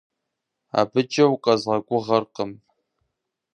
[0.79, 2.51] Абыкӏэ укъэзгъэгугъэркъым.